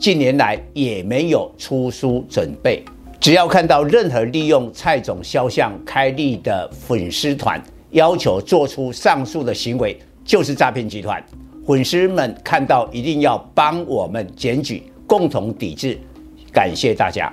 [0.00, 2.82] 近年来也没有出书准备。
[3.20, 11.22] 只要看到任何利用蔡总肖像开立的粉丝团，要求做出上述的行为，就是诈骗集团。
[11.66, 15.98] 粉丝们看到一定要帮我们检举，共同抵制。
[16.50, 17.30] 感谢大家。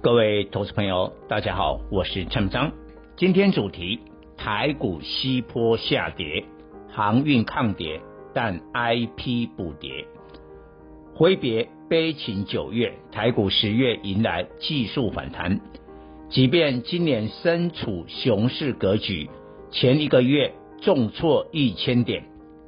[0.00, 2.70] 各位投资朋友，大家好，我是陈章。
[3.16, 3.98] 今天主题：
[4.36, 6.44] 台股西坡下跌，
[6.88, 8.00] 航运抗跌，
[8.32, 10.06] 但 IP 补跌。
[11.18, 15.60] 挥别悲情九月，台股十月迎来技术反弹。
[16.30, 19.28] 即便今年身处熊市格局，
[19.72, 22.22] 前一个月重挫一千点，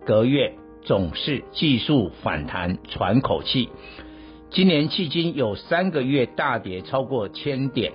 [0.05, 0.52] 隔月
[0.83, 3.69] 总是技术反弹，喘口气。
[4.50, 7.92] 今年迄今有三个月大跌超过千点，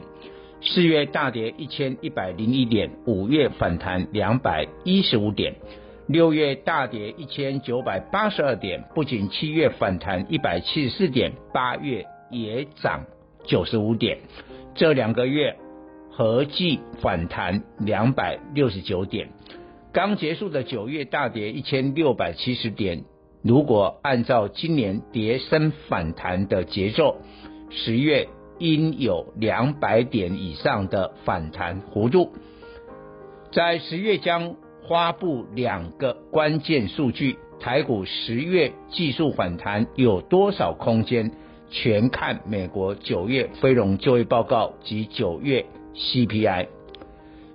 [0.61, 5.53] 四月大跌一千一百零一点，五月反弹两百一十五点，
[6.07, 13.05] 六月大跌一千九百八十二点，不仅七月反弹一百七十四点，八月也涨
[13.45, 14.19] 九十五点，
[14.75, 15.57] 这两个月
[16.11, 19.29] 合计反弹两百六十九点，
[19.91, 23.03] 刚结束的九月大跌一千六百七十点。
[23.41, 27.17] 如果按照今年跌升反弹的节奏，
[27.71, 28.27] 十月
[28.59, 32.31] 应有两百点以上的反弹幅度。
[33.51, 34.55] 在十月将
[34.87, 41.31] 发布两个关键数据，台股十月技术反弹有多少空间，
[41.69, 46.67] 全看美国九月非农就业报告及九月 CPI。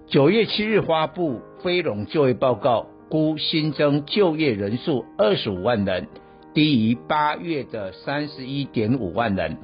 [0.07, 2.87] 九月七日发布非农就业报告。
[3.11, 6.07] 估新增就业人数二十五万人，
[6.55, 9.57] 低于八月的三十一点五万人。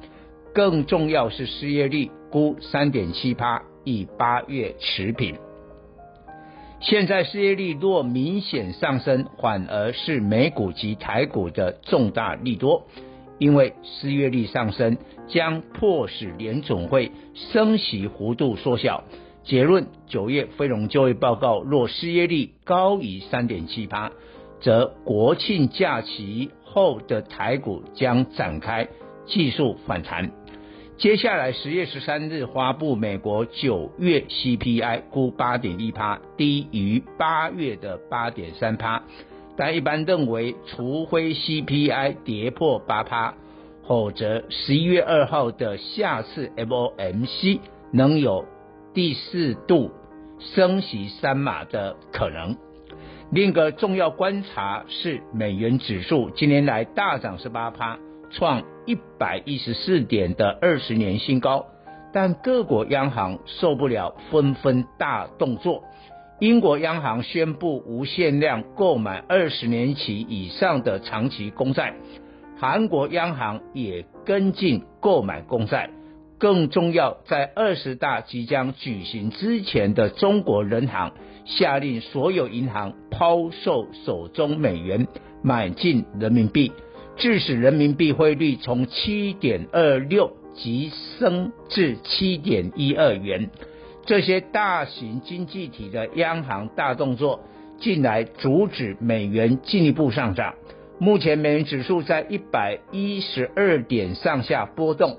[0.53, 5.46] 更重要是失业率估三点七趴，与八月持平。
[6.79, 12.85] 现在失业率若明显上升，反而是美股及台股的重大利多，
[13.39, 19.03] 因为失业率上升将迫使联总会升息幅度缩小。
[19.43, 24.11] 结论：九月非农就业报告若失业率高于三点七八，
[24.59, 28.87] 则国庆假期后的台股将展开
[29.25, 30.31] 技术反弹。
[30.97, 39.03] 接下来十月十三日发布美国九月 CPI，估八点一趴，低于八月的八点三趴。
[39.55, 43.35] 但一般认为，除非 CPI 跌破八趴，
[43.87, 47.59] 否则十一月二号的下次 FOMC
[47.93, 48.45] 能有。
[48.95, 49.91] 第四度
[50.39, 52.57] 升息三码的可能。
[53.31, 57.99] 另一个重要观察是美元指数今年来大涨十八趴，
[58.31, 61.65] 创一百一十四点的二十年新高。
[62.13, 65.83] 但各国央行受不了，纷纷大动作。
[66.39, 71.95] 英国央行宣布无限量购买二十年期以上的长期公债，
[72.57, 75.89] 韩国央行也跟进购买公债。
[76.39, 81.11] 更重要，在二十大即将举行之前的中国人行
[81.45, 85.07] 下令所有银行抛售手中美元，
[85.41, 86.71] 买进人民币，
[87.17, 93.49] 致使人民币汇率从七点二六急升至七点一二元。
[94.05, 97.41] 这些大型经济体的央行大动作，
[97.79, 100.53] 近来阻止美元进一步上涨。
[100.99, 105.17] 目前美元指数在一百一十二点上下波动。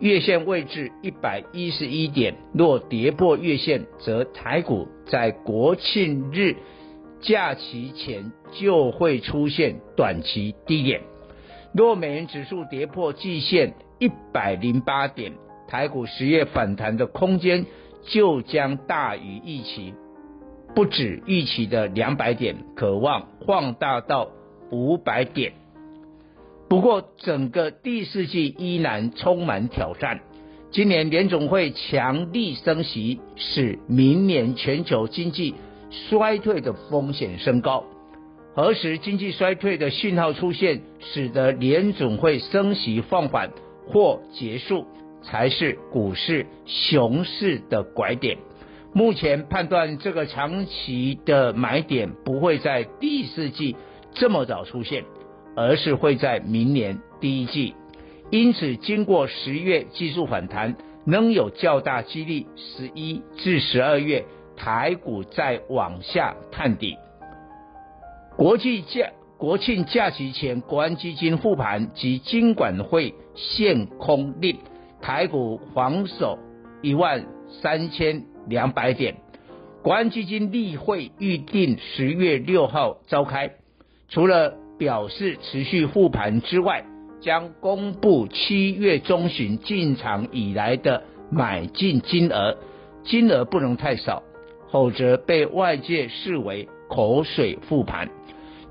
[0.00, 6.56] 月线位置一百一十一点，若跌破月线，则台股在国庆日
[7.20, 11.00] 假期前就会出现短期低点。
[11.74, 15.32] 若美元指数跌破季线一百零八点，
[15.66, 17.66] 台股十月反弹的空间
[18.04, 19.92] 就将大于预期，
[20.72, 24.28] 不止预期的两百点，可望放大到
[24.70, 25.54] 五百点。
[26.68, 30.20] 不过，整个第四季依然充满挑战。
[30.70, 35.56] 今年联总会强力升息，使明年全球经济
[35.90, 37.84] 衰退的风险升高。
[38.54, 43.50] 何时经济衰退的讯号出现，使得联总会升息放缓
[43.88, 44.86] 或结束，
[45.22, 48.38] 才是股市熊市的拐点。
[48.92, 53.76] 目前判断这个长期的买点不会在第四季
[54.12, 55.04] 这么早出现。
[55.56, 57.74] 而是会在明年第一季
[58.32, 60.74] 因此经过十月技术反弹，
[61.06, 64.24] 仍有较大几率十一至十二月
[64.56, 66.96] 台股再往下探底。
[68.36, 74.58] 国际假国庆假期前，国安基金复盘及金管会限空令，
[75.00, 76.38] 台股防守
[76.82, 77.26] 一万
[77.62, 79.14] 三千两百点。
[79.82, 83.52] 国安基金例会预定十月六号召开，
[84.08, 86.84] 除了表示持续复盘之外，
[87.20, 92.56] 将公布七月中旬进场以来的买进金额，
[93.04, 94.24] 金额不能太少，
[94.72, 98.08] 否则被外界视为口水复盘。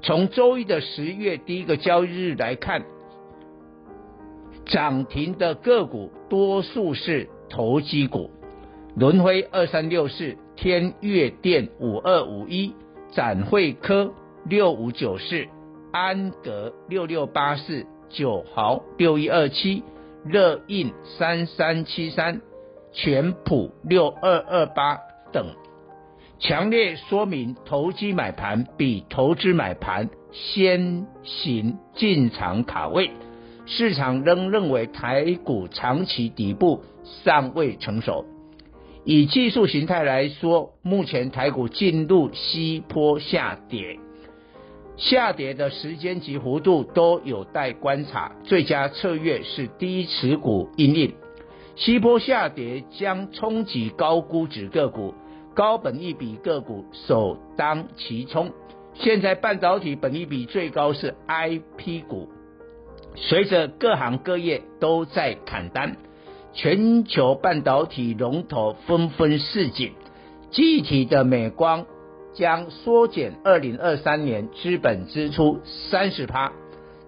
[0.03, 2.83] 从周一的十月第一个交易日来看，
[4.65, 8.29] 涨停的个股多数是投机股，
[8.97, 12.75] 伦辉二三六四、天越电五二五一、
[13.13, 14.11] 展会科
[14.44, 15.45] 六五九四、
[15.94, 19.83] 安格六六八四、九豪六一二七、
[20.25, 22.41] 热印三三七三、
[22.91, 25.00] 全普六二二八
[25.31, 25.45] 等。
[26.43, 33.11] 强烈说明，投机买盘比投资买盘先行进场卡位，
[33.65, 36.83] 市场仍认为台股长期底部
[37.23, 38.25] 尚未成熟。
[39.05, 43.97] 以技术形态来说，目前台股进入西坡下跌，
[44.97, 51.13] 下跌的时间及幅度都有待观察，最佳策略是低持股因应。
[51.77, 55.13] 西坡下跌将冲击高估值个股。
[55.53, 58.51] 高本益比个股首当其冲。
[58.95, 62.29] 现在半导体本益比最高是 IP 股，
[63.15, 65.97] 随着各行各业都在砍单，
[66.53, 69.94] 全球半导体龙头纷纷示警。
[70.51, 71.88] 具体的美光
[72.35, 76.51] 将缩减二零二三年资本支出三十趴，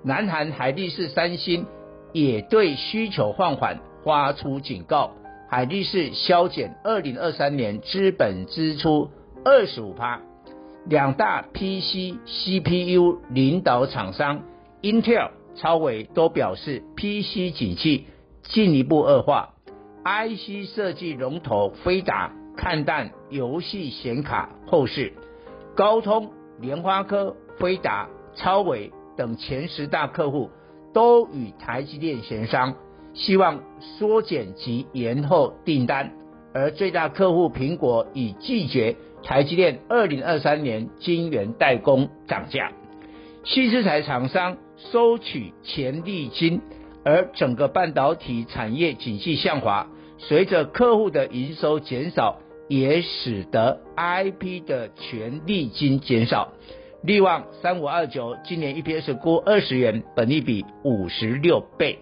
[0.03, 1.68] 南韩海力士、三星
[2.13, 5.12] 也对需求放缓发出警告。
[5.56, 9.10] 海力士削减二零二三年资本支出
[9.46, 10.19] 二十五趴，
[10.86, 14.42] 两大 PC CPU 领导厂商
[14.81, 18.07] Intel、超微都表示 PC 景气
[18.44, 19.54] 进一步恶化。
[20.04, 25.13] IC 设计龙头飞达看淡游戏显卡后市，
[25.74, 30.50] 高通、联发科、飞达、超微等前十大客户
[30.94, 32.75] 都与台积电协商。
[33.15, 36.12] 希望缩减及延后订单，
[36.53, 42.71] 而最大客户苹果已拒绝台积电二零二三年晶圆代工涨价，
[43.45, 44.57] 矽智财厂商
[44.91, 46.62] 收取权利金，
[47.06, 49.88] 而整个半导体产业景气下滑，
[50.18, 56.51] 随着客户的营收减少，也使得 IP 的权利金减少。
[57.01, 62.00] 力旺三五二九今年 EPS 估二十元，本益比五十六倍。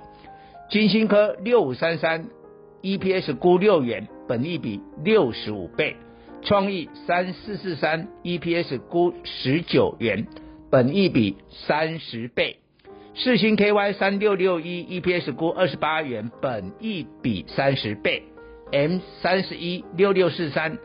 [0.74, 2.30] 金星科六五三三
[2.82, 5.94] ，EPS 估六元，本益比六十五倍；
[6.42, 10.26] 创意三四四三，EPS 估十九元，
[10.72, 11.38] 本益比
[11.68, 12.56] 三十倍；
[13.14, 18.24] 世星 KY 三六六一，EPS 估二十八元，本益比三十倍
[18.72, 20.80] ；M 三十一六六四三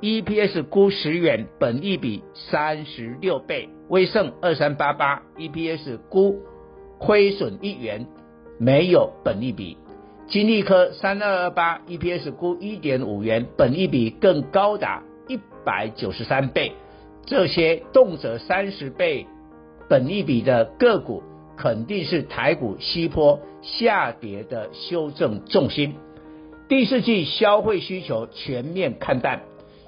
[0.00, 6.40] ，EPS 估十元，本益比三十六倍；威盛二三八八，EPS 估
[6.98, 8.06] 亏损一元。
[8.58, 9.76] 没有本利比，
[10.28, 16.72] 金利科三二二八 EPS 估一点五元，本利比更高达一百九十三倍。
[17.26, 19.26] 这些动辄三十倍
[19.88, 21.22] 本利比的个股，
[21.56, 25.94] 肯定是台股西坡下跌的修正重心。
[26.68, 29.42] 第四季消费需求全面看淡，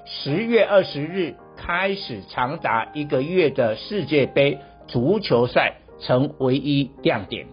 [0.05, 7.47] 十月二十日开始长达一个月的世界杯足球赛成唯一亮点。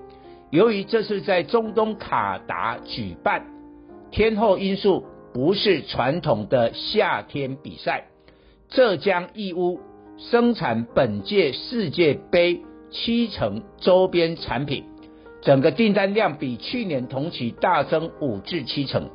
[0.56, 3.44] 由于这次在中东卡达举办，
[4.10, 8.06] 天后因素不是传统的夏天比赛，
[8.70, 9.78] 浙江义乌
[10.16, 14.84] 生产本届世界杯七成周边产品，
[15.42, 19.10] 整个订单量比去年同期大增五至七成。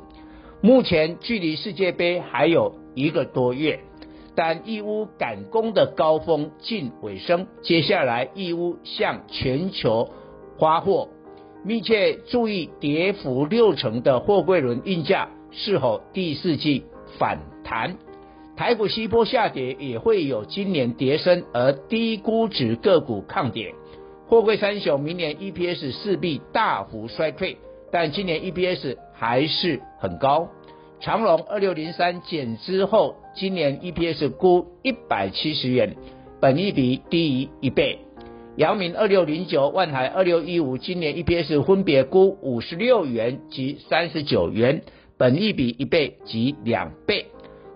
[0.60, 3.80] 目前距离世界杯还有一个多月，
[4.36, 10.08] 但义乌赶工的高峰近尾声，接下来义乌向全球
[10.56, 11.08] 发货。
[11.64, 16.84] 密切注意跌幅六成的货柜轮运价是否第四季
[17.18, 17.96] 反弹，
[18.56, 23.74] 台股西坡下跌也会有今年跌深而低估值个股抗跌，
[24.26, 27.56] 货柜三雄明年 EPS 势必大幅衰退，
[27.92, 30.48] 但今年 EPS 还是很高。
[31.00, 35.96] 长荣二六零三减资后，今年 EPS 估一百七十元，
[36.40, 37.98] 本益比低于一倍。
[38.56, 44.82] 阳明二六零九、万海二六一五，今年 EPS 分别估五十六元及三十九元，
[45.16, 47.24] 本益比一倍及两倍，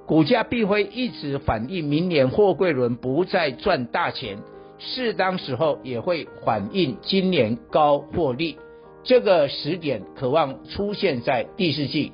[0.07, 4.37] 股价必会一直反映明年货柜轮不再赚大钱，
[4.79, 8.59] 适当时候也会反映今年高获利，
[9.03, 12.13] 这个时点可望出现在第四季。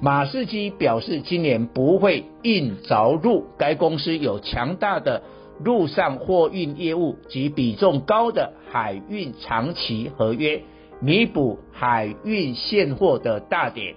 [0.00, 5.22] 马士基表示，今年不会硬着陆，该公司有强大的
[5.58, 10.62] 陆上货运业务及比重高的海运长期合约，
[11.00, 13.94] 弥补海运现货的大跌。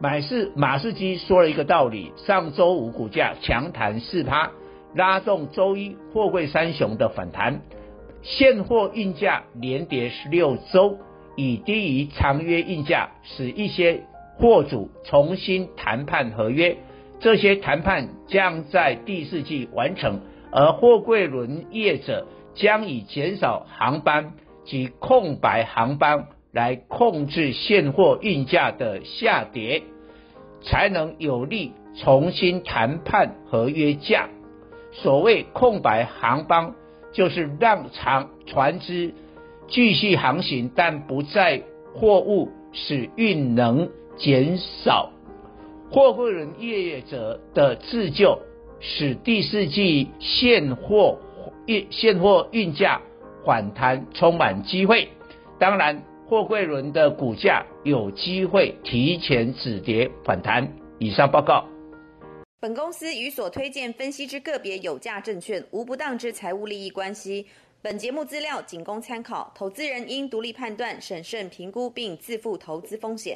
[0.00, 4.50] 马士马士基说了一个道理：上周五股价强弹四趴，
[4.94, 7.60] 拉动周一货柜三雄的反弹。
[8.22, 10.98] 现货运价连跌十六周，
[11.36, 14.02] 以低于长约运价，使一些
[14.36, 16.76] 货主重新谈判合约，
[17.20, 24.34] 这些谈判将在第四季完成，而货柜轮业者将以减少航班
[24.64, 29.82] 及空白航班来控制现货运价的下跌，
[30.62, 34.28] 才能有力重新谈判合约价。
[34.92, 36.74] 所谓空白航班，
[37.12, 39.14] 就是让长船只
[39.68, 41.62] 继续航行，但不载
[41.94, 43.88] 货物，使运能。
[44.18, 45.10] 减少
[45.90, 48.38] 货柜轮业者的自救，
[48.80, 51.18] 使第四季现货
[51.66, 53.00] 运现货运价
[53.44, 55.08] 反弹充满机会。
[55.58, 60.70] 当然，货柜轮的股价有机会提前止跌反弹。
[60.98, 61.64] 以上报告。
[62.60, 67.46] 本公司与所推荐分析之个别有价证券无不当之财务利益关系。
[67.82, 73.34] 本节目资料仅供参考，投资人应独立判断、审慎评估并自负投资风险。